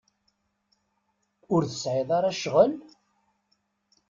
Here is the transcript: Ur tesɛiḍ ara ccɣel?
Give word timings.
Ur 1.53 1.61
tesɛiḍ 1.65 2.09
ara 2.17 2.35
ccɣel? 2.37 2.71